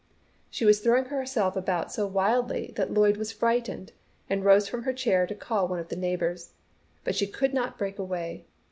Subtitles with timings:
[0.49, 3.91] She was throwing herself about so wildly that Lloyd was frightened,
[4.31, 6.53] and rose from her chair to call one of the neighbours.
[7.03, 8.47] But she could not break away.